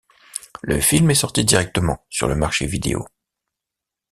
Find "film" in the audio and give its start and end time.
0.81-1.11